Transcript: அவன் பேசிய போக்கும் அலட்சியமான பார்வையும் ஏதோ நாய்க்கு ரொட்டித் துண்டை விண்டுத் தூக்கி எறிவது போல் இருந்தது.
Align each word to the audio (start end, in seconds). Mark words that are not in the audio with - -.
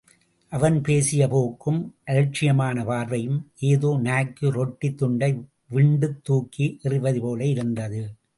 அவன் 0.51 0.81
பேசிய 0.81 1.27
போக்கும் 1.27 1.95
அலட்சியமான 2.05 2.85
பார்வையும் 2.85 3.51
ஏதோ 3.59 3.99
நாய்க்கு 4.01 4.51
ரொட்டித் 4.51 4.97
துண்டை 4.97 5.31
விண்டுத் 5.69 6.23
தூக்கி 6.23 6.79
எறிவது 6.81 7.21
போல் 7.21 7.39
இருந்தது. 7.39 8.01